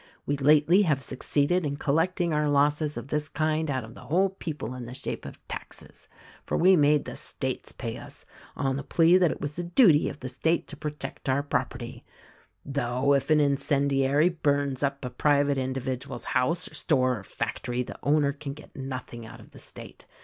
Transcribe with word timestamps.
We 0.25 0.35
lately 0.35 0.81
have 0.81 1.03
succeeded 1.03 1.63
in 1.63 1.75
collecting 1.77 2.33
our 2.33 2.49
losses 2.49 2.97
of 2.97 3.09
this 3.09 3.29
kind 3.29 3.69
out 3.69 3.83
of 3.83 3.93
the 3.93 4.05
whole 4.05 4.29
people 4.29 4.73
in 4.73 4.87
the 4.87 4.95
shape 4.95 5.25
of 5.25 5.37
taxes; 5.47 6.07
for 6.43 6.57
we 6.57 6.75
made 6.75 7.05
the 7.05 7.15
States 7.15 7.71
pay 7.71 7.97
us, 7.97 8.25
on 8.55 8.77
the 8.77 8.83
plea 8.83 9.19
that 9.19 9.29
it 9.29 9.39
was 9.41 9.57
the 9.57 9.63
duty 9.63 10.09
of 10.09 10.21
the 10.21 10.27
State 10.27 10.67
to 10.69 10.75
protect 10.75 11.29
our 11.29 11.43
property— 11.43 12.03
though, 12.79 13.13
if 13.13 13.29
an 13.29 13.39
incendiary 13.39 14.29
burns 14.29 14.81
up 14.81 15.05
a 15.05 15.11
private 15.11 15.59
individual's 15.59 16.23
house 16.33 16.67
or 16.67 16.73
store 16.73 17.19
or 17.19 17.23
factory 17.23 17.83
the 17.83 17.99
owner 18.01 18.31
can 18.33 18.53
get 18.55 18.75
nothing 18.75 19.27
out 19.27 19.39
of 19.39 19.51
the 19.51 19.59
State. 19.59 20.07